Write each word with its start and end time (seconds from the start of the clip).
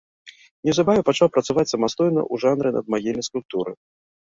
Неўзабаве 0.69 1.01
пачаў 1.09 1.27
працаваць 1.35 1.67
самастойна 1.73 2.21
ў 2.33 2.45
жанры 2.47 2.75
надмагільнай 2.79 3.29
скульптуры. 3.31 3.71